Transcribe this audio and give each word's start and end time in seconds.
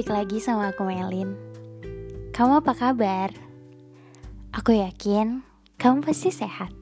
balik 0.00 0.16
lagi 0.16 0.40
sama 0.40 0.72
aku 0.72 0.88
Melin. 0.88 1.36
Kamu 2.32 2.64
apa 2.64 2.72
kabar? 2.72 3.36
Aku 4.48 4.72
yakin 4.72 5.44
kamu 5.76 6.00
pasti 6.00 6.32
sehat. 6.32 6.72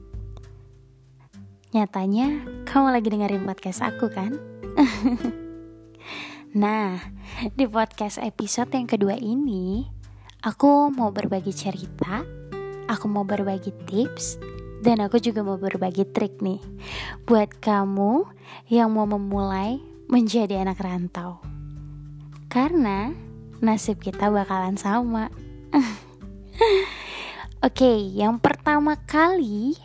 Nyatanya 1.75 2.47
kamu 2.63 2.95
lagi 2.95 3.11
dengerin 3.11 3.43
podcast 3.43 3.83
aku 3.83 4.07
kan? 4.07 4.39
nah, 6.63 6.95
di 7.59 7.67
podcast 7.67 8.23
episode 8.23 8.71
yang 8.71 8.87
kedua 8.87 9.19
ini, 9.19 9.83
aku 10.47 10.87
mau 10.87 11.11
berbagi 11.11 11.51
cerita, 11.51 12.23
aku 12.87 13.05
mau 13.11 13.27
berbagi 13.27 13.75
tips, 13.83 14.39
dan 14.79 15.03
aku 15.03 15.19
juga 15.19 15.43
mau 15.43 15.59
berbagi 15.59 16.07
trik 16.07 16.39
nih 16.39 16.63
buat 17.27 17.51
kamu 17.59 18.23
yang 18.71 18.95
mau 18.95 19.03
memulai 19.03 19.75
menjadi 20.07 20.63
anak 20.63 20.79
rantau. 20.79 21.58
Karena 22.49 23.13
nasib 23.61 24.01
kita 24.01 24.33
bakalan 24.33 24.73
sama. 24.73 25.29
Oke, 27.61 27.85
okay, 27.85 27.97
yang 28.09 28.41
pertama 28.41 28.97
kali 29.05 29.77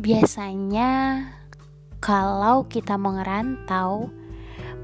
biasanya 0.00 1.20
kalau 2.00 2.64
kita 2.72 2.96
mau 2.96 3.12
ngerantau, 3.20 4.08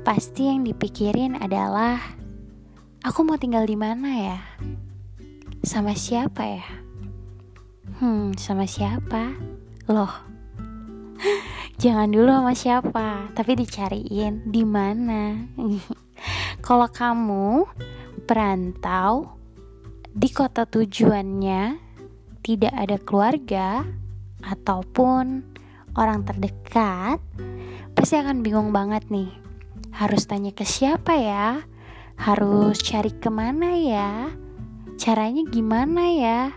pasti 0.05 0.53
yang 0.53 0.61
dipikirin 0.61 1.41
adalah 1.41 1.97
aku 3.01 3.25
mau 3.25 3.41
tinggal 3.41 3.65
di 3.65 3.81
mana 3.81 4.11
ya? 4.13 4.39
Sama 5.65 5.97
siapa 5.97 6.45
ya? 6.45 6.69
Hmm, 7.97 8.37
sama 8.37 8.69
siapa? 8.69 9.33
Loh. 9.89 10.13
Jangan 11.83 12.13
dulu 12.13 12.29
sama 12.29 12.53
siapa, 12.53 13.09
tapi 13.33 13.57
dicariin 13.57 14.53
di 14.53 14.69
mana. 14.69 15.49
Kalau 16.63 16.87
kamu 16.87 17.67
perantau 18.23 19.35
di 20.15 20.31
kota 20.31 20.63
tujuannya 20.63 21.75
tidak 22.39 22.71
ada 22.71 22.97
keluarga 23.03 23.83
ataupun 24.47 25.43
orang 25.99 26.23
terdekat, 26.23 27.19
pasti 27.99 28.15
akan 28.15 28.47
bingung 28.47 28.71
banget 28.71 29.03
nih. 29.11 29.27
Harus 29.91 30.23
tanya 30.31 30.55
ke 30.55 30.63
siapa 30.63 31.19
ya? 31.19 31.67
Harus 32.15 32.79
cari 32.79 33.11
ke 33.11 33.27
mana 33.27 33.75
ya? 33.75 34.31
Caranya 35.03 35.43
gimana 35.51 36.15
ya? 36.15 36.55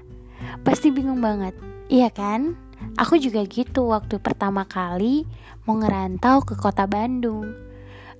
Pasti 0.61 0.93
bingung 0.93 1.17
banget, 1.17 1.57
iya 1.89 2.13
kan? 2.13 2.53
Aku 3.01 3.17
juga 3.17 3.41
gitu 3.49 3.89
waktu 3.89 4.21
pertama 4.21 4.69
kali 4.69 5.25
mau 5.65 5.81
ngerantau 5.81 6.45
ke 6.45 6.53
kota 6.53 6.85
Bandung. 6.85 7.64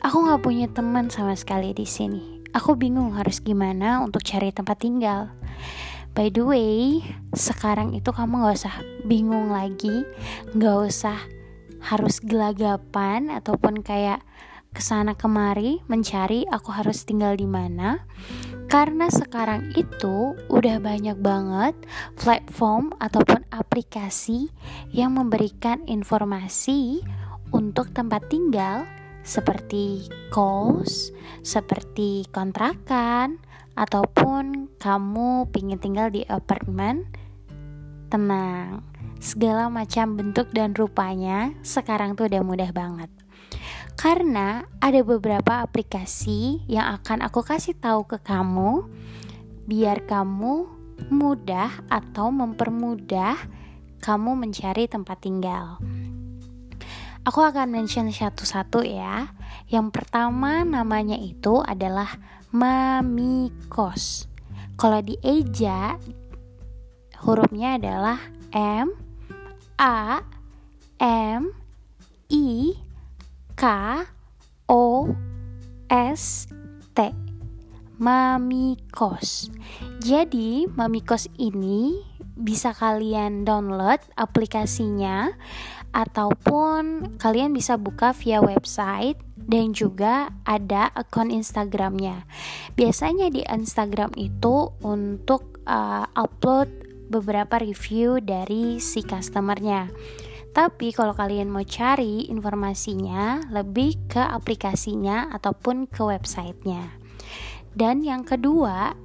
Aku 0.06 0.22
gak 0.22 0.45
punya 0.45 0.70
teman 0.70 1.09
sama 1.09 1.34
sekali 1.34 1.73
di 1.73 1.89
sini. 1.89 2.45
Aku 2.53 2.78
bingung 2.78 3.17
harus 3.17 3.42
gimana 3.42 4.06
untuk 4.06 4.22
cari 4.22 4.53
tempat 4.53 4.78
tinggal. 4.78 5.34
By 6.14 6.30
the 6.30 6.45
way, 6.45 7.02
sekarang 7.34 7.98
itu 7.98 8.14
kamu 8.14 8.45
gak 8.45 8.53
usah 8.53 8.78
bingung 9.02 9.50
lagi, 9.50 10.06
gak 10.53 10.78
usah 10.94 11.17
harus 11.89 12.22
gelagapan 12.22 13.33
ataupun 13.33 13.81
kayak 13.81 14.22
ke 14.78 14.81
sana 14.86 15.17
kemari 15.17 15.81
mencari 15.89 16.45
aku 16.53 16.70
harus 16.70 17.02
tinggal 17.02 17.33
di 17.33 17.50
mana 17.50 18.06
karena 18.70 19.09
sekarang 19.09 19.73
itu 19.73 20.38
udah 20.53 20.78
banyak 20.86 21.17
banget 21.17 21.73
platform 22.14 22.94
ataupun 23.02 23.42
aplikasi 23.50 24.53
yang 24.94 25.17
memberikan 25.17 25.81
informasi 25.89 27.02
untuk 27.50 27.89
tempat 27.89 28.30
tinggal 28.30 28.86
seperti 29.25 30.05
kos, 30.30 31.09
seperti 31.41 32.30
kontrakan, 32.30 33.41
ataupun 33.75 34.71
kamu 34.80 35.49
pingin 35.52 35.81
tinggal 35.81 36.08
di 36.13 36.23
apartemen, 36.30 37.09
tenang, 38.08 38.85
segala 39.19 39.67
macam 39.67 40.15
bentuk 40.15 40.53
dan 40.53 40.71
rupanya 40.77 41.52
sekarang 41.65 42.15
tuh 42.15 42.30
udah 42.31 42.41
mudah 42.45 42.71
banget. 42.71 43.11
Karena 43.95 44.67
ada 44.77 45.02
beberapa 45.02 45.65
aplikasi 45.65 46.67
yang 46.69 46.99
akan 47.02 47.25
aku 47.25 47.41
kasih 47.41 47.75
tahu 47.75 48.05
ke 48.05 48.21
kamu, 48.21 48.85
biar 49.65 50.05
kamu 50.05 50.67
mudah 51.09 51.83
atau 51.91 52.31
mempermudah 52.31 53.35
kamu 53.99 54.37
mencari 54.37 54.85
tempat 54.85 55.17
tinggal. 55.23 55.81
Aku 57.25 57.41
akan 57.41 57.73
mention 57.73 58.13
satu-satu 58.13 58.86
ya. 58.86 59.33
Yang 59.65 59.97
pertama 59.97 60.61
namanya 60.61 61.17
itu 61.17 61.58
adalah 61.65 62.21
Mamikos. 62.53 64.30
Kalau 64.77 65.02
di 65.02 65.17
Eja 65.25 65.97
hurufnya 67.25 67.81
adalah 67.81 68.21
M 68.53 68.93
A 69.81 70.21
M 71.02 71.49
I 72.30 72.77
K 73.58 73.64
O 74.69 75.09
S 75.89 76.45
T. 76.93 76.99
Mamikos. 77.97 79.49
Jadi, 79.97 80.69
Mamikos 80.69 81.25
ini 81.41 81.97
bisa 82.35 82.75
kalian 82.75 83.47
download 83.47 84.03
aplikasinya 84.19 85.31
ataupun 85.95 87.16
kalian 87.16 87.56
bisa 87.56 87.80
buka 87.80 88.11
via 88.11 88.44
website 88.44 89.16
dan 89.39 89.72
juga 89.72 90.36
ada 90.44 90.92
akun 90.92 91.32
Instagramnya. 91.32 92.28
Biasanya 92.76 93.32
di 93.32 93.48
Instagram 93.48 94.11
itu 94.20 94.76
untuk 94.83 95.64
uh, 95.64 96.04
upload 96.20 96.67
beberapa 97.08 97.64
review 97.64 98.20
dari 98.20 98.83
si 98.83 99.00
customernya. 99.08 99.88
Tapi 100.56 100.95
kalau 100.95 101.11
kalian 101.16 101.52
mau 101.52 101.64
cari 101.64 102.27
informasinya 102.32 103.52
lebih 103.52 104.08
ke 104.08 104.23
aplikasinya 104.23 105.32
ataupun 105.36 105.88
ke 105.88 106.00
websitenya. 106.00 106.95
Dan 107.76 108.04
yang 108.04 108.23
kedua 108.23 108.95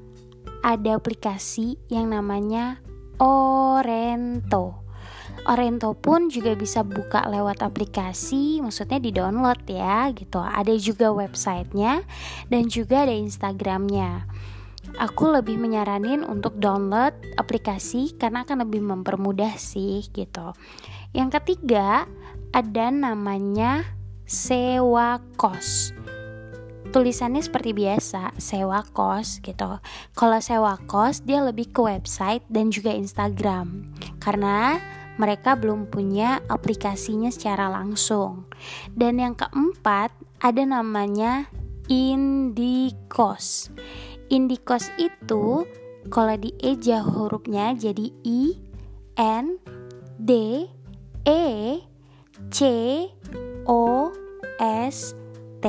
ada 0.63 0.91
aplikasi 0.95 1.75
yang 1.91 2.15
namanya 2.15 2.79
Orento. 3.21 4.80
Orento 5.49 5.97
pun 5.97 6.29
juga 6.29 6.53
bisa 6.53 6.85
buka 6.85 7.25
lewat 7.25 7.65
aplikasi, 7.65 8.61
maksudnya 8.61 9.01
di 9.01 9.09
download 9.15 9.65
ya 9.65 10.13
gitu. 10.13 10.37
Ada 10.37 10.77
juga 10.77 11.15
websitenya 11.15 12.05
dan 12.53 12.69
juga 12.69 13.09
ada 13.09 13.15
Instagramnya. 13.17 14.29
Aku 15.01 15.31
lebih 15.31 15.57
menyaranin 15.57 16.27
untuk 16.27 16.59
download 16.59 17.15
aplikasi 17.41 18.19
karena 18.21 18.45
akan 18.45 18.69
lebih 18.69 18.85
mempermudah 18.85 19.57
sih 19.57 20.05
gitu. 20.13 20.53
Yang 21.17 21.41
ketiga 21.41 22.05
ada 22.51 22.87
namanya 22.91 23.87
sewa 24.27 25.23
kos 25.39 25.95
tulisannya 26.91 27.39
seperti 27.39 27.71
biasa 27.71 28.35
sewa 28.43 28.83
kos 28.83 29.39
gitu 29.47 29.79
kalau 30.19 30.39
sewa 30.43 30.75
kos 30.91 31.23
dia 31.23 31.39
lebih 31.39 31.71
ke 31.71 31.79
website 31.79 32.43
dan 32.51 32.75
juga 32.75 32.91
Instagram 32.91 33.87
karena 34.19 34.83
mereka 35.21 35.53
belum 35.53 35.93
punya 35.93 36.41
aplikasinya 36.49 37.29
secara 37.29 37.69
langsung. 37.69 38.49
Dan 38.89 39.21
yang 39.21 39.37
keempat, 39.37 40.17
ada 40.41 40.63
namanya 40.65 41.53
Indikos. 41.93 43.69
Indikos 44.33 44.89
itu 44.97 45.69
kalau 46.09 46.35
di 46.41 46.57
eja 46.63 47.05
hurufnya 47.05 47.77
jadi 47.77 48.09
I 48.25 48.57
N 49.21 49.61
D 50.17 50.65
E 51.29 51.45
C 52.49 52.59
O 53.69 54.09
S 54.57 55.13
T. 55.61 55.67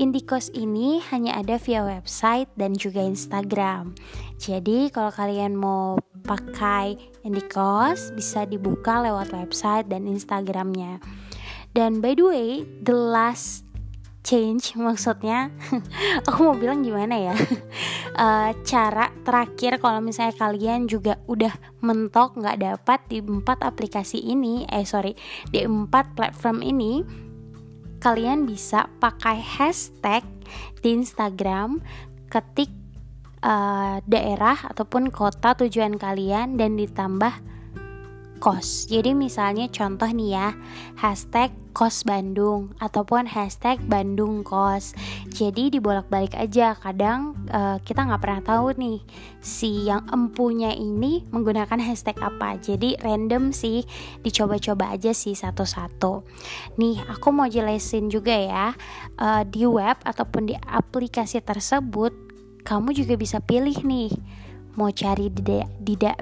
Indikos 0.00 0.48
ini 0.56 0.96
hanya 1.12 1.36
ada 1.36 1.60
via 1.60 1.84
website 1.84 2.48
dan 2.56 2.72
juga 2.72 3.04
Instagram. 3.04 3.92
Jadi 4.40 4.88
kalau 4.88 5.12
kalian 5.12 5.52
mau 5.52 6.00
pakai 6.24 6.96
Indikos 7.20 8.08
bisa 8.16 8.48
dibuka 8.48 9.04
lewat 9.04 9.36
website 9.36 9.92
dan 9.92 10.08
Instagramnya. 10.08 11.04
Dan 11.76 12.00
by 12.00 12.16
the 12.16 12.24
way, 12.24 12.50
the 12.80 12.96
last 12.96 13.68
change 14.24 14.72
maksudnya 14.80 15.52
aku 16.28 16.38
mau 16.44 16.56
bilang 16.56 16.84
gimana 16.84 17.16
ya 17.16 17.34
uh, 18.16 18.52
cara 18.70 19.08
terakhir 19.24 19.80
kalau 19.80 20.04
misalnya 20.04 20.36
kalian 20.36 20.84
juga 20.84 21.16
udah 21.24 21.52
mentok 21.80 22.36
nggak 22.36 22.60
dapat 22.60 23.00
di 23.08 23.24
empat 23.24 23.64
aplikasi 23.64 24.20
ini 24.20 24.68
eh 24.68 24.84
sorry 24.84 25.16
di 25.48 25.64
empat 25.64 26.12
platform 26.14 26.60
ini 26.60 27.00
kalian 28.00 28.48
bisa 28.48 28.88
pakai 28.98 29.38
hashtag 29.38 30.24
di 30.80 30.96
Instagram 30.96 31.84
ketik 32.32 32.72
uh, 33.44 34.00
daerah 34.08 34.56
ataupun 34.72 35.12
kota 35.12 35.52
tujuan 35.60 36.00
kalian 36.00 36.56
dan 36.56 36.80
ditambah 36.80 37.32
kos. 38.40 38.88
Jadi 38.88 39.12
misalnya 39.12 39.68
contoh 39.68 40.08
nih 40.08 40.32
ya, 40.32 40.48
hashtag 40.96 41.52
kos 41.70 42.02
Bandung 42.02 42.74
ataupun 42.80 43.28
hashtag 43.28 43.78
Bandung 43.84 44.42
kos. 44.42 44.96
Jadi 45.30 45.70
dibolak-balik 45.70 46.34
aja. 46.34 46.74
Kadang 46.74 47.36
uh, 47.52 47.78
kita 47.84 48.08
nggak 48.08 48.22
pernah 48.24 48.42
tahu 48.42 48.74
nih 48.74 48.98
si 49.38 49.86
yang 49.86 50.08
empunya 50.10 50.72
ini 50.72 51.22
menggunakan 51.30 51.78
hashtag 51.78 52.16
apa. 52.18 52.56
Jadi 52.58 52.96
random 52.98 53.52
sih, 53.52 53.84
dicoba-coba 54.24 54.96
aja 54.96 55.12
sih 55.12 55.36
satu-satu. 55.36 56.24
Nih 56.80 56.98
aku 57.06 57.30
mau 57.30 57.46
jelasin 57.46 58.08
juga 58.08 58.34
ya 58.34 58.66
uh, 59.20 59.42
di 59.44 59.68
web 59.68 60.00
ataupun 60.02 60.50
di 60.50 60.56
aplikasi 60.56 61.44
tersebut, 61.44 62.10
kamu 62.64 62.96
juga 62.96 63.14
bisa 63.20 63.38
pilih 63.38 63.76
nih 63.84 64.10
mau 64.80 64.88
cari 64.88 65.28
di 65.28 65.44
da 65.44 65.60
di 65.76 65.92
da 65.92 66.16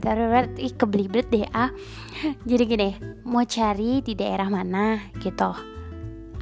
ih 0.59 0.75
kebelibet 0.75 1.31
deh 1.31 1.47
ah. 1.55 1.71
Jadi 2.43 2.63
gini 2.67 2.91
mau 3.23 3.47
cari 3.47 4.03
di 4.03 4.19
daerah 4.19 4.51
mana 4.51 4.99
gitu. 5.23 5.55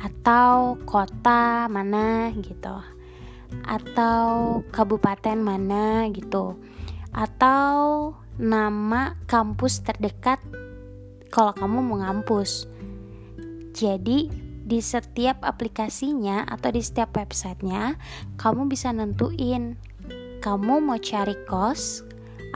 Atau 0.00 0.80
kota 0.88 1.68
mana 1.68 2.32
gitu. 2.40 2.80
Atau 3.68 4.64
kabupaten 4.72 5.36
mana 5.36 6.08
gitu. 6.08 6.56
Atau 7.12 8.16
nama 8.40 9.20
kampus 9.28 9.84
terdekat 9.84 10.40
kalau 11.28 11.52
kamu 11.52 11.84
mau 11.84 12.00
ngampus. 12.00 12.64
Jadi 13.76 14.32
di 14.66 14.80
setiap 14.80 15.44
aplikasinya 15.44 16.48
atau 16.48 16.72
di 16.72 16.80
setiap 16.80 17.12
websitenya 17.12 18.00
kamu 18.40 18.66
bisa 18.72 18.90
nentuin 18.90 19.76
kamu 20.46 20.78
mau 20.78 20.98
cari 21.02 21.34
kos 21.50 22.05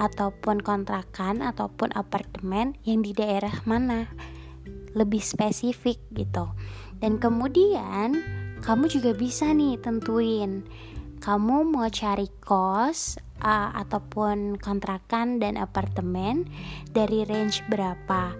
ataupun 0.01 0.65
kontrakan 0.65 1.45
ataupun 1.45 1.93
apartemen 1.93 2.75
yang 2.89 3.05
di 3.05 3.13
daerah 3.13 3.53
mana. 3.69 4.09
Lebih 4.97 5.21
spesifik 5.21 6.01
gitu. 6.17 6.49
Dan 6.99 7.21
kemudian 7.21 8.17
kamu 8.65 8.89
juga 8.89 9.13
bisa 9.13 9.53
nih 9.53 9.77
tentuin 9.79 10.65
kamu 11.21 11.69
mau 11.69 11.85
cari 11.93 12.33
kos 12.41 13.21
uh, 13.45 13.77
ataupun 13.77 14.57
kontrakan 14.57 15.37
dan 15.37 15.61
apartemen 15.61 16.49
dari 16.97 17.29
range 17.29 17.61
berapa. 17.69 18.33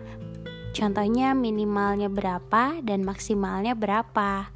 Contohnya 0.73 1.37
minimalnya 1.37 2.09
berapa 2.09 2.81
dan 2.81 3.05
maksimalnya 3.05 3.77
berapa 3.77 4.49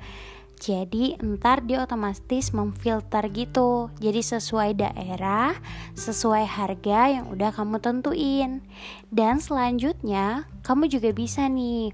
jadi 0.65 1.21
ntar 1.21 1.69
dia 1.69 1.85
otomatis 1.85 2.57
memfilter 2.57 3.29
gitu. 3.29 3.93
Jadi 4.01 4.25
sesuai 4.25 4.81
daerah, 4.81 5.53
sesuai 5.93 6.49
harga 6.49 7.21
yang 7.21 7.29
udah 7.29 7.53
kamu 7.53 7.85
tentuin. 7.85 8.65
Dan 9.13 9.45
selanjutnya 9.45 10.49
kamu 10.65 10.89
juga 10.89 11.13
bisa 11.13 11.45
nih 11.53 11.93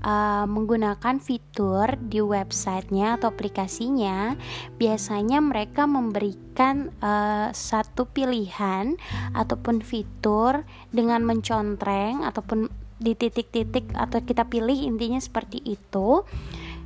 uh, 0.00 0.48
menggunakan 0.48 1.20
fitur 1.20 2.00
di 2.00 2.24
websitenya 2.24 3.20
atau 3.20 3.36
aplikasinya. 3.36 4.32
Biasanya 4.80 5.44
mereka 5.44 5.84
memberikan 5.84 6.96
uh, 7.04 7.52
satu 7.52 8.08
pilihan 8.08 8.96
ataupun 9.36 9.84
fitur 9.84 10.64
dengan 10.88 11.20
mencontreng 11.20 12.24
ataupun 12.24 12.72
di 12.96 13.12
titik-titik 13.12 13.92
atau 13.92 14.24
kita 14.24 14.48
pilih 14.48 14.88
intinya 14.88 15.20
seperti 15.20 15.60
itu 15.60 16.24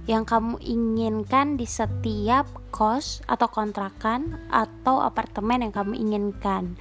yang 0.09 0.25
kamu 0.25 0.57
inginkan 0.63 1.61
di 1.61 1.69
setiap 1.69 2.49
kos 2.73 3.21
atau 3.29 3.49
kontrakan 3.51 4.41
atau 4.49 5.05
apartemen 5.05 5.67
yang 5.69 5.73
kamu 5.75 5.99
inginkan. 5.99 6.81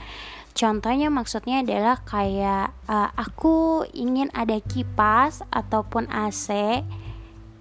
Contohnya 0.56 1.08
maksudnya 1.08 1.64
adalah 1.64 2.04
kayak 2.04 2.76
uh, 2.90 3.10
aku 3.16 3.88
ingin 3.96 4.28
ada 4.36 4.60
kipas 4.60 5.40
ataupun 5.56 6.10
AC 6.12 6.82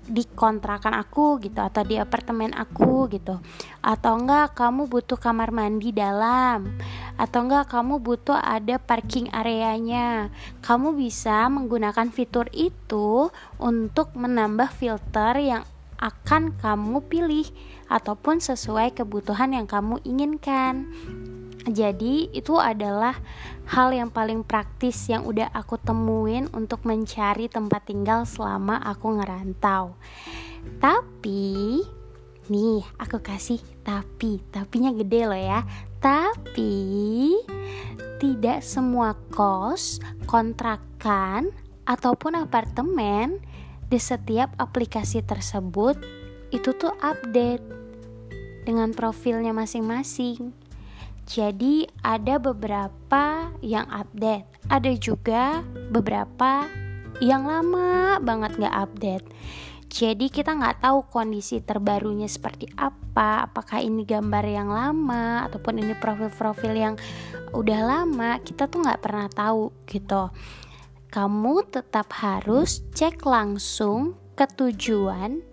di 0.09 0.25
kontrakan 0.25 0.97
aku 0.97 1.37
gitu 1.45 1.61
atau 1.61 1.85
di 1.85 2.01
apartemen 2.01 2.57
aku 2.57 3.07
gitu. 3.13 3.39
Atau 3.85 4.19
enggak 4.19 4.57
kamu 4.57 4.89
butuh 4.89 5.21
kamar 5.21 5.53
mandi 5.53 5.93
dalam. 5.93 6.81
Atau 7.21 7.47
enggak 7.47 7.69
kamu 7.69 8.01
butuh 8.01 8.41
ada 8.41 8.81
parking 8.81 9.29
areanya. 9.31 10.33
Kamu 10.65 10.97
bisa 10.97 11.47
menggunakan 11.53 12.09
fitur 12.09 12.49
itu 12.57 13.29
untuk 13.61 14.17
menambah 14.17 14.73
filter 14.73 15.37
yang 15.39 15.63
akan 15.99 16.55
kamu 16.57 17.05
pilih 17.11 17.47
ataupun 17.91 18.39
sesuai 18.39 18.95
kebutuhan 18.95 19.51
yang 19.51 19.67
kamu 19.67 19.99
inginkan 20.07 20.87
jadi 21.67 22.31
itu 22.31 22.55
adalah 22.55 23.19
hal 23.67 23.91
yang 23.91 24.15
paling 24.15 24.47
praktis 24.47 25.11
yang 25.11 25.27
udah 25.27 25.51
aku 25.51 25.75
temuin 25.83 26.47
untuk 26.55 26.87
mencari 26.87 27.51
tempat 27.51 27.91
tinggal 27.91 28.23
selama 28.23 28.79
aku 28.79 29.19
ngerantau. 29.19 29.99
Tapi 30.79 31.83
nih 32.49 32.81
aku 32.97 33.19
kasih 33.21 33.61
tapi, 33.83 34.39
tapinya 34.55 34.95
gede 34.95 35.23
loh 35.27 35.41
ya. 35.41 35.67
Tapi 35.99 37.35
tidak 38.23 38.63
semua 38.63 39.19
kos, 39.35 39.99
kontrakan 40.31 41.51
ataupun 41.89 42.39
apartemen 42.39 43.43
di 43.89 43.97
setiap 43.97 44.53
aplikasi 44.61 45.25
tersebut 45.25 45.97
itu 46.53 46.73
tuh 46.77 46.93
update 47.01 47.65
dengan 48.69 48.93
profilnya 48.93 49.57
masing-masing. 49.57 50.68
Jadi 51.29 51.85
ada 52.01 52.41
beberapa 52.41 53.53
yang 53.61 53.85
update, 53.93 54.49
ada 54.73 54.89
juga 54.97 55.61
beberapa 55.93 56.65
yang 57.21 57.45
lama 57.45 58.17
banget 58.17 58.57
nggak 58.57 58.77
update. 58.89 59.27
Jadi 59.93 60.33
kita 60.33 60.57
nggak 60.57 60.89
tahu 60.89 61.05
kondisi 61.13 61.61
terbarunya 61.61 62.25
seperti 62.25 62.73
apa, 62.81 63.45
apakah 63.45 63.77
ini 63.85 64.09
gambar 64.09 64.45
yang 64.49 64.73
lama 64.73 65.45
ataupun 65.45 65.85
ini 65.85 65.93
profil-profil 66.01 66.73
yang 66.73 66.95
udah 67.53 67.81
lama, 67.85 68.41
kita 68.41 68.65
tuh 68.65 68.89
nggak 68.89 69.01
pernah 69.05 69.29
tahu 69.29 69.69
gitu. 69.85 70.33
Kamu 71.13 71.55
tetap 71.69 72.09
harus 72.25 72.81
cek 72.97 73.21
langsung 73.29 74.17
ke 74.33 74.49
tujuan 74.49 75.45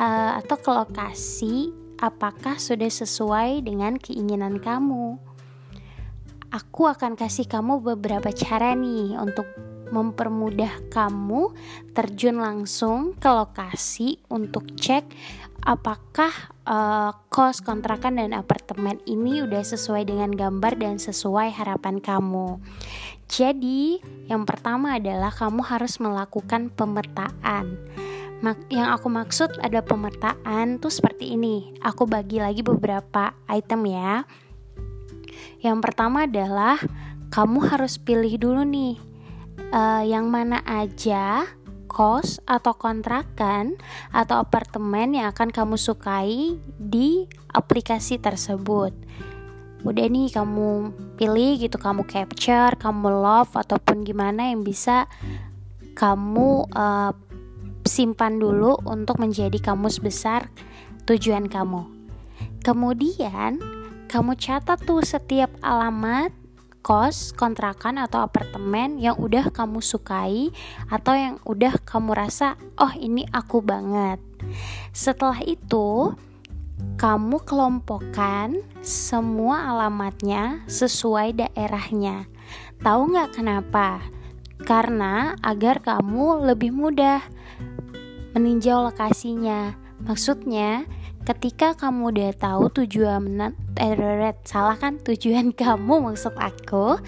uh, 0.00 0.40
atau 0.40 0.56
ke 0.60 0.70
lokasi 0.72 1.83
apakah 1.98 2.58
sudah 2.58 2.90
sesuai 2.90 3.64
dengan 3.66 3.98
keinginan 3.98 4.58
kamu. 4.62 5.18
Aku 6.54 6.86
akan 6.86 7.18
kasih 7.18 7.50
kamu 7.50 7.82
beberapa 7.82 8.30
cara 8.30 8.78
nih 8.78 9.18
untuk 9.18 9.46
mempermudah 9.90 10.90
kamu 10.90 11.54
terjun 11.92 12.40
langsung 12.40 13.14
ke 13.14 13.30
lokasi 13.30 14.18
untuk 14.30 14.74
cek 14.74 15.06
apakah 15.64 16.30
uh, 16.68 17.10
kos 17.32 17.64
kontrakan 17.64 18.20
dan 18.20 18.36
apartemen 18.36 19.00
ini 19.08 19.40
udah 19.40 19.64
sesuai 19.64 20.04
dengan 20.04 20.30
gambar 20.30 20.76
dan 20.76 21.00
sesuai 21.00 21.56
harapan 21.56 21.98
kamu. 22.04 22.60
Jadi, 23.24 24.04
yang 24.28 24.44
pertama 24.44 25.00
adalah 25.00 25.32
kamu 25.32 25.64
harus 25.64 25.96
melakukan 25.96 26.68
pemetaan 26.68 27.80
yang 28.68 28.92
aku 28.92 29.08
maksud 29.08 29.56
ada 29.60 29.80
pemetaan 29.80 30.80
tuh 30.82 30.92
seperti 30.92 31.36
ini. 31.36 31.76
Aku 31.80 32.04
bagi 32.04 32.42
lagi 32.42 32.60
beberapa 32.60 33.32
item 33.48 33.88
ya. 33.88 34.24
Yang 35.64 35.78
pertama 35.80 36.28
adalah 36.28 36.76
kamu 37.32 37.72
harus 37.72 37.96
pilih 37.96 38.36
dulu 38.36 38.62
nih 38.68 39.00
uh, 39.72 40.02
yang 40.04 40.28
mana 40.28 40.60
aja 40.62 41.48
kos 41.88 42.42
atau 42.42 42.74
kontrakan 42.74 43.78
atau 44.10 44.42
apartemen 44.42 45.14
yang 45.14 45.30
akan 45.30 45.54
kamu 45.54 45.78
sukai 45.78 46.58
di 46.76 47.30
aplikasi 47.54 48.18
tersebut. 48.18 48.92
Udah 49.84 50.06
nih 50.08 50.32
kamu 50.32 50.90
pilih 51.14 51.60
gitu, 51.60 51.76
kamu 51.76 52.08
capture, 52.08 52.74
kamu 52.80 53.14
love 53.14 53.52
ataupun 53.54 54.02
gimana 54.02 54.50
yang 54.50 54.66
bisa 54.66 55.06
kamu 55.94 56.66
uh, 56.74 57.14
simpan 57.84 58.40
dulu 58.40 58.80
untuk 58.88 59.20
menjadi 59.20 59.60
kamus 59.60 60.00
besar 60.00 60.48
tujuan 61.04 61.46
kamu. 61.46 61.84
Kemudian, 62.64 63.60
kamu 64.08 64.40
catat 64.40 64.80
tuh 64.82 65.04
setiap 65.04 65.52
alamat 65.60 66.32
kos, 66.84 67.32
kontrakan 67.32 67.96
atau 67.96 68.20
apartemen 68.20 69.00
yang 69.00 69.16
udah 69.16 69.48
kamu 69.48 69.80
sukai 69.80 70.52
atau 70.92 71.16
yang 71.16 71.36
udah 71.48 71.80
kamu 71.80 72.12
rasa, 72.12 72.60
"Oh, 72.76 72.92
ini 72.92 73.24
aku 73.32 73.64
banget." 73.64 74.20
Setelah 74.92 75.40
itu, 75.48 76.12
kamu 77.00 77.40
kelompokkan 77.48 78.60
semua 78.84 79.72
alamatnya 79.72 80.60
sesuai 80.68 81.40
daerahnya. 81.40 82.28
Tahu 82.84 83.16
nggak 83.16 83.40
kenapa? 83.40 84.04
Karena 84.64 85.36
agar 85.40 85.80
kamu 85.80 86.52
lebih 86.52 86.72
mudah 86.72 87.24
meninjau 88.34 88.82
lokasinya. 88.84 89.78
Maksudnya, 90.02 90.84
ketika 91.24 91.72
kamu 91.78 92.12
udah 92.12 92.30
tahu 92.36 92.68
tujuan 92.82 93.54
eh, 93.78 94.34
salah 94.44 94.76
kan 94.76 95.00
tujuan 95.00 95.54
kamu 95.60 96.12
maksud 96.12 96.34
aku. 96.36 96.98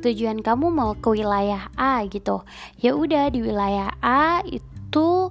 tujuan 0.00 0.40
kamu 0.40 0.72
mau 0.72 0.96
ke 0.96 1.12
wilayah 1.12 1.68
A 1.76 2.00
gitu 2.08 2.40
ya 2.80 2.96
udah 2.96 3.28
di 3.28 3.44
wilayah 3.44 3.92
A 4.00 4.40
itu 4.48 5.28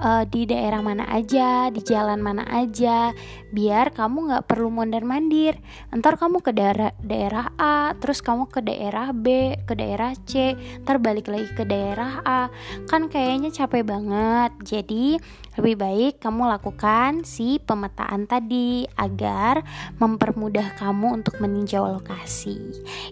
uh, 0.00 0.24
di 0.26 0.46
daerah 0.48 0.80
mana 0.82 1.04
aja, 1.10 1.68
di 1.70 1.80
jalan 1.84 2.20
mana 2.22 2.46
aja, 2.48 3.12
biar 3.54 3.94
kamu 3.94 4.34
nggak 4.34 4.44
perlu 4.50 4.68
mondar 4.74 5.06
mandir. 5.06 5.54
Ntar 5.94 6.18
kamu 6.18 6.42
ke 6.42 6.50
daerah 6.50 6.90
daerah 6.98 7.54
A, 7.54 7.94
terus 8.02 8.18
kamu 8.18 8.50
ke 8.50 8.58
daerah 8.58 9.14
B, 9.14 9.54
ke 9.62 9.78
daerah 9.78 10.10
C, 10.26 10.58
ntar 10.82 10.98
balik 10.98 11.30
lagi 11.30 11.46
ke 11.54 11.62
daerah 11.62 12.18
A, 12.26 12.50
kan 12.90 13.06
kayaknya 13.06 13.54
capek 13.54 13.86
banget. 13.86 14.50
Jadi 14.66 15.22
lebih 15.54 15.78
baik 15.78 16.14
kamu 16.18 16.50
lakukan 16.50 17.22
si 17.22 17.62
pemetaan 17.62 18.26
tadi 18.26 18.90
agar 18.98 19.62
mempermudah 20.02 20.74
kamu 20.74 21.22
untuk 21.22 21.38
meninjau 21.38 21.86
lokasi. 21.94 22.58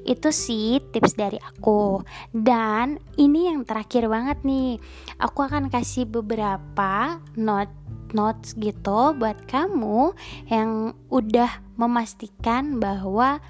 Itu 0.03 0.35
sih 0.35 0.83
tips 0.91 1.15
dari 1.15 1.39
aku. 1.39 2.03
Dan 2.35 2.99
ini 3.15 3.47
yang 3.47 3.63
terakhir 3.63 4.11
banget 4.11 4.43
nih. 4.43 4.83
Aku 5.23 5.47
akan 5.47 5.71
kasih 5.71 6.11
beberapa 6.11 7.23
note 7.39 7.82
notes 8.13 8.55
gitu 8.57 9.17
buat 9.17 9.37
kamu 9.49 10.17
yang 10.49 10.97
udah 11.09 11.61
memastikan 11.77 12.79
bahwa 12.79 13.41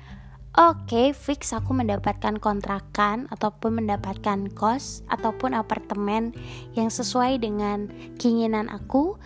Oke, 0.52 0.85
okay, 0.85 1.07
fix 1.16 1.57
aku 1.57 1.73
mendapatkan 1.73 2.37
kontrakan 2.37 3.25
ataupun 3.33 3.81
mendapatkan 3.81 4.52
kos 4.52 5.00
ataupun 5.09 5.57
apartemen 5.57 6.37
yang 6.76 6.92
sesuai 6.92 7.40
dengan 7.40 7.88
keinginan 8.21 8.69
aku, 8.69 9.16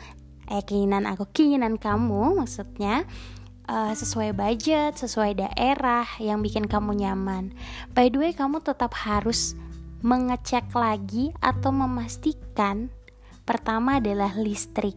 eh 0.46 0.62
keinginan 0.62 1.02
aku, 1.02 1.26
keinginan 1.34 1.82
kamu 1.82 2.38
maksudnya 2.38 3.02
uh, 3.66 3.90
sesuai 3.90 4.38
budget, 4.38 5.02
sesuai 5.02 5.34
daerah 5.34 6.06
yang 6.22 6.46
bikin 6.46 6.70
kamu 6.70 6.94
nyaman. 6.94 7.50
By 7.90 8.06
the 8.06 8.22
way, 8.22 8.30
kamu 8.30 8.62
tetap 8.62 8.94
harus 8.94 9.58
mengecek 10.06 10.70
lagi 10.78 11.34
atau 11.42 11.74
memastikan 11.74 12.94
pertama 13.42 13.98
adalah 13.98 14.30
listrik 14.38 14.94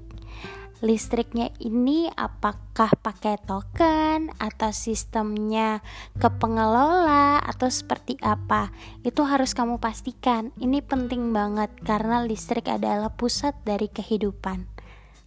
listriknya 0.79 1.51
ini 1.59 2.07
apakah 2.11 2.95
pakai 2.99 3.39
token 3.43 4.31
atau 4.39 4.71
sistemnya 4.71 5.83
ke 6.15 6.31
pengelola 6.39 7.43
atau 7.43 7.67
seperti 7.67 8.15
apa? 8.23 8.71
Itu 9.03 9.27
harus 9.27 9.51
kamu 9.51 9.83
pastikan. 9.83 10.55
Ini 10.55 10.79
penting 10.83 11.35
banget 11.35 11.71
karena 11.83 12.23
listrik 12.23 12.71
adalah 12.71 13.11
pusat 13.11 13.55
dari 13.67 13.91
kehidupan. 13.91 14.67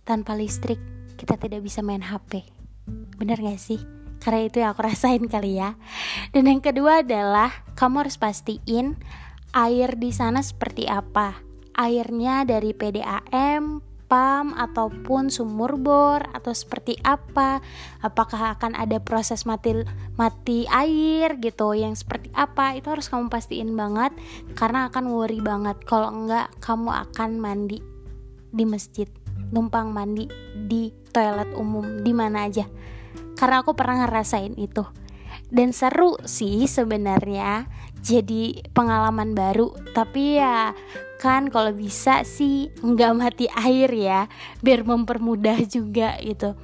Tanpa 0.08 0.34
listrik 0.34 0.80
kita 1.20 1.36
tidak 1.36 1.62
bisa 1.62 1.84
main 1.84 2.02
HP 2.02 2.62
bener 3.22 3.38
gak 3.38 3.62
sih? 3.62 3.78
karena 4.22 4.46
itu 4.46 4.62
yang 4.62 4.70
aku 4.70 4.86
rasain 4.90 5.26
kali 5.26 5.58
ya. 5.58 5.74
Dan 6.30 6.46
yang 6.46 6.62
kedua 6.62 7.02
adalah 7.02 7.50
kamu 7.74 8.06
harus 8.06 8.16
pastiin 8.16 8.94
air 9.50 9.98
di 9.98 10.14
sana 10.14 10.40
seperti 10.46 10.86
apa. 10.86 11.42
Airnya 11.74 12.46
dari 12.46 12.70
PDAM 12.70 13.91
pump 14.12 14.52
ataupun 14.60 15.32
sumur 15.32 15.80
bor 15.80 16.20
atau 16.36 16.52
seperti 16.52 17.00
apa? 17.00 17.64
Apakah 18.04 18.60
akan 18.60 18.76
ada 18.76 19.00
proses 19.00 19.48
mati 19.48 19.72
mati 20.20 20.68
air 20.68 21.40
gitu? 21.40 21.72
Yang 21.72 22.04
seperti 22.04 22.28
apa? 22.36 22.76
Itu 22.76 22.92
harus 22.92 23.08
kamu 23.08 23.32
pastiin 23.32 23.72
banget 23.72 24.12
karena 24.52 24.92
akan 24.92 25.08
worry 25.08 25.40
banget. 25.40 25.80
Kalau 25.88 26.12
enggak 26.12 26.52
kamu 26.60 26.92
akan 26.92 27.40
mandi 27.40 27.80
di 28.52 28.68
masjid. 28.68 29.08
Numpang 29.48 29.96
mandi 29.96 30.28
di 30.52 30.92
toilet 31.08 31.48
umum 31.56 32.04
di 32.04 32.12
mana 32.12 32.44
aja. 32.44 32.68
Karena 33.32 33.64
aku 33.64 33.72
pernah 33.72 34.04
ngerasain 34.04 34.60
itu. 34.60 34.84
Dan 35.48 35.72
seru 35.72 36.20
sih 36.28 36.68
sebenarnya 36.68 37.64
jadi 38.02 38.66
pengalaman 38.74 39.32
baru. 39.32 39.70
Tapi 39.94 40.42
ya 40.42 40.74
kan 41.22 41.46
kalau 41.54 41.70
bisa 41.70 42.26
sih 42.26 42.74
nggak 42.82 43.12
mati 43.14 43.46
air 43.54 43.88
ya 43.94 44.26
biar 44.60 44.82
mempermudah 44.82 45.62
juga 45.70 46.18
gitu. 46.18 46.58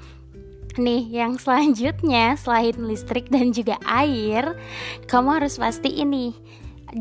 Nih 0.78 1.10
yang 1.10 1.38
selanjutnya 1.38 2.34
selain 2.34 2.74
listrik 2.82 3.30
dan 3.30 3.54
juga 3.54 3.78
air 3.86 4.58
kamu 5.06 5.42
harus 5.42 5.58
pasti 5.58 6.02
ini 6.02 6.34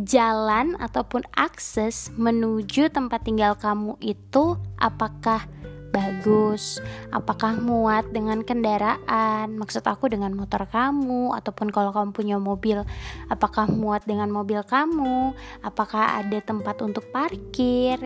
jalan 0.06 0.75
ataupun 0.77 1.24
akses 1.34 2.12
menuju 2.17 2.91
tempat 2.91 3.24
tinggal 3.24 3.56
kamu 3.56 3.96
itu 4.03 4.60
apakah 4.77 5.48
bagus, 5.89 6.79
apakah 7.10 7.58
muat 7.60 8.08
dengan 8.12 8.44
kendaraan, 8.44 9.56
maksud 9.58 9.84
aku 9.86 10.12
dengan 10.12 10.36
motor 10.36 10.67
kamu, 10.67 11.36
ataupun 11.36 11.72
kalau 11.72 11.91
kamu 11.96 12.12
punya 12.15 12.38
mobil, 12.38 12.84
apakah 13.32 13.67
muat 13.67 14.03
dengan 14.06 14.32
mobil 14.32 14.63
kamu, 14.63 15.36
apakah 15.63 16.20
ada 16.22 16.39
tempat 16.39 16.79
untuk 16.84 17.08
parkir, 17.12 17.98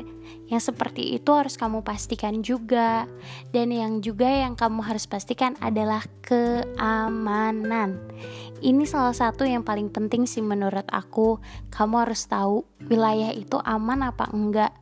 yang 0.48 0.62
seperti 0.62 1.16
itu 1.16 1.30
harus 1.32 1.56
kamu 1.56 1.82
pastikan 1.86 2.42
juga, 2.42 3.08
dan 3.56 3.72
yang 3.72 4.00
juga 4.04 4.28
yang 4.28 4.54
kamu 4.58 4.84
harus 4.84 5.06
pastikan 5.08 5.56
adalah 5.60 6.04
keamanan. 6.26 8.00
Ini 8.62 8.86
salah 8.86 9.18
satu 9.18 9.42
yang 9.42 9.66
paling 9.66 9.90
penting 9.90 10.30
sih 10.30 10.46
menurut 10.46 10.86
aku, 10.94 11.42
kamu 11.74 12.06
harus 12.06 12.30
tahu 12.30 12.62
wilayah 12.86 13.34
itu 13.34 13.58
aman 13.58 14.06
apa 14.06 14.30
enggak 14.30 14.81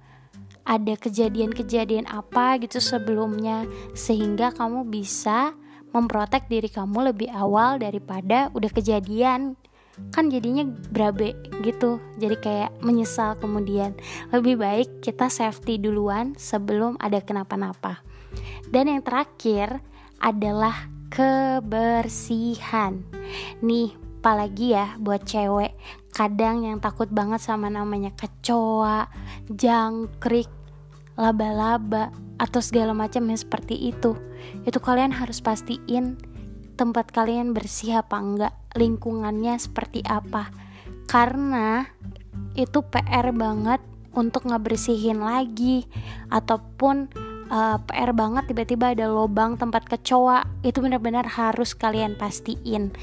ada 0.70 0.94
kejadian-kejadian 0.94 2.06
apa 2.06 2.62
gitu 2.62 2.78
sebelumnya 2.78 3.66
sehingga 3.98 4.54
kamu 4.54 4.86
bisa 4.86 5.58
memprotek 5.90 6.46
diri 6.46 6.70
kamu 6.70 7.10
lebih 7.10 7.34
awal 7.34 7.82
daripada 7.82 8.54
udah 8.54 8.70
kejadian. 8.70 9.58
Kan 10.14 10.32
jadinya 10.32 10.64
berabe 10.94 11.36
gitu 11.66 11.98
jadi 12.22 12.38
kayak 12.38 12.72
menyesal 12.86 13.34
kemudian. 13.42 13.98
Lebih 14.30 14.62
baik 14.62 15.02
kita 15.02 15.28
safety 15.28 15.82
duluan 15.82 16.38
sebelum 16.38 16.96
ada 17.02 17.18
kenapa-napa. 17.20 18.06
Dan 18.70 18.94
yang 18.94 19.02
terakhir 19.02 19.82
adalah 20.22 20.88
kebersihan. 21.10 23.02
Nih 23.66 23.98
apalagi 24.20 24.76
ya 24.76 25.00
buat 25.00 25.24
cewek 25.24 25.74
kadang 26.12 26.68
yang 26.68 26.84
takut 26.84 27.08
banget 27.08 27.40
sama 27.40 27.72
namanya 27.72 28.12
kecoa, 28.12 29.08
jangkrik, 29.48 30.52
laba-laba 31.20 32.16
atau 32.40 32.64
segala 32.64 32.96
macam 32.96 33.28
yang 33.28 33.36
seperti 33.36 33.92
itu. 33.92 34.16
Itu 34.64 34.80
kalian 34.80 35.12
harus 35.12 35.44
pastiin 35.44 36.16
tempat 36.80 37.12
kalian 37.12 37.52
bersih 37.52 38.00
apa 38.00 38.16
enggak 38.16 38.54
lingkungannya 38.80 39.60
seperti 39.60 40.00
apa. 40.08 40.48
Karena 41.12 41.84
itu 42.56 42.80
PR 42.88 43.36
banget 43.36 43.84
untuk 44.16 44.48
ngebersihin 44.48 45.20
lagi 45.20 45.84
ataupun 46.32 47.12
uh, 47.52 47.76
eh, 47.76 47.78
PR 47.84 48.16
banget 48.16 48.56
tiba-tiba 48.56 48.96
ada 48.96 49.12
lubang 49.12 49.60
tempat 49.60 49.92
kecoa. 49.92 50.48
Itu 50.64 50.80
benar-benar 50.80 51.28
harus 51.28 51.76
kalian 51.76 52.16
pastiin 52.16 52.96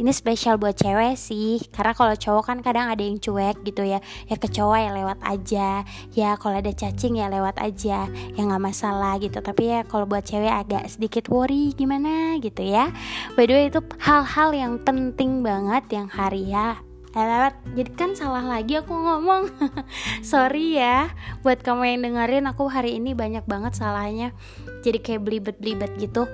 ini 0.00 0.16
spesial 0.16 0.56
buat 0.56 0.72
cewek 0.80 1.12
sih. 1.20 1.60
Karena 1.68 1.92
kalau 1.92 2.16
cowok 2.16 2.44
kan 2.48 2.58
kadang 2.64 2.88
ada 2.88 3.04
yang 3.04 3.20
cuek 3.20 3.60
gitu 3.68 3.84
ya. 3.84 4.00
Ya 4.32 4.36
kecoa 4.40 4.80
ya 4.80 4.90
lewat 4.96 5.20
aja. 5.20 5.84
Ya 6.16 6.40
kalau 6.40 6.56
ada 6.56 6.72
cacing 6.72 7.20
ya 7.20 7.28
lewat 7.28 7.60
aja. 7.60 8.08
Ya 8.08 8.40
nggak 8.40 8.64
masalah 8.64 9.20
gitu. 9.20 9.44
Tapi 9.44 9.68
ya 9.68 9.80
kalau 9.84 10.08
buat 10.08 10.24
cewek 10.24 10.48
agak 10.48 10.88
sedikit 10.88 11.28
worry 11.28 11.76
gimana 11.76 12.40
gitu 12.40 12.64
ya. 12.64 12.88
By 13.36 13.44
the 13.44 13.52
way 13.52 13.66
itu 13.68 13.84
hal-hal 14.00 14.56
yang 14.56 14.80
penting 14.80 15.44
banget 15.44 15.84
yang 15.92 16.08
hari 16.08 16.48
ya. 16.48 16.80
Eh, 17.10 17.26
lewat. 17.26 17.54
Jadi 17.76 17.90
kan 17.92 18.10
salah 18.16 18.46
lagi 18.46 18.80
aku 18.80 18.96
ngomong. 18.96 19.52
Sorry 20.24 20.80
ya. 20.80 21.12
Buat 21.44 21.60
kamu 21.60 21.84
yang 21.84 22.00
dengerin 22.08 22.48
aku 22.48 22.72
hari 22.72 22.96
ini 22.96 23.12
banyak 23.12 23.44
banget 23.44 23.76
salahnya. 23.76 24.32
Jadi 24.80 25.02
kayak 25.02 25.28
belibet-belibet 25.28 25.92
gitu. 26.00 26.24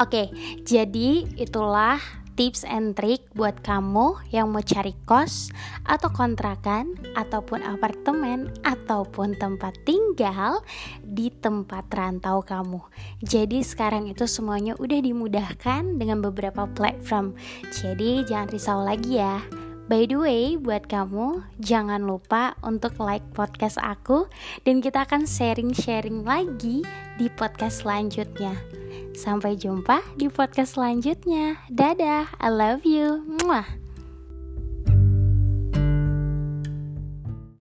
Oke, 0.00 0.32
jadi 0.64 1.28
itulah 1.36 2.00
tips 2.40 2.64
and 2.64 2.96
trick 2.96 3.20
buat 3.36 3.60
kamu 3.60 4.16
yang 4.32 4.48
mau 4.48 4.64
cari 4.64 4.96
kos 5.04 5.52
atau 5.84 6.08
kontrakan 6.08 6.96
ataupun 7.12 7.60
apartemen 7.60 8.48
ataupun 8.64 9.36
tempat 9.36 9.76
tinggal 9.84 10.64
di 11.04 11.28
tempat 11.28 11.84
rantau 11.92 12.40
kamu. 12.40 12.80
Jadi 13.20 13.60
sekarang 13.60 14.08
itu 14.08 14.24
semuanya 14.24 14.72
udah 14.80 15.04
dimudahkan 15.04 16.00
dengan 16.00 16.24
beberapa 16.24 16.64
platform. 16.64 17.36
Jadi 17.76 18.24
jangan 18.24 18.48
risau 18.48 18.80
lagi 18.88 19.20
ya. 19.20 19.44
By 19.92 20.08
the 20.08 20.16
way, 20.16 20.56
buat 20.56 20.88
kamu 20.88 21.44
jangan 21.60 22.08
lupa 22.08 22.56
untuk 22.64 22.96
like 22.96 23.26
podcast 23.36 23.76
aku 23.76 24.32
dan 24.64 24.80
kita 24.80 25.04
akan 25.04 25.28
sharing-sharing 25.28 26.24
lagi 26.24 26.88
di 27.20 27.28
podcast 27.36 27.84
selanjutnya. 27.84 28.79
Sampai 29.16 29.56
jumpa 29.56 30.04
di 30.14 30.28
podcast 30.28 30.76
selanjutnya. 30.76 31.58
Dadah, 31.72 32.30
I 32.38 32.48
love 32.52 32.84
you. 32.84 33.24
Mwah. 33.42 33.79